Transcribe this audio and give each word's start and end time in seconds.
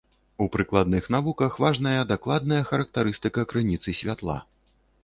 У 0.43 0.45
прыкладных 0.55 1.09
навуках 1.17 1.59
важная 1.65 2.01
дакладная 2.13 2.63
характарыстыка 2.71 3.47
крыніцы 3.55 3.89
святла. 4.01 4.43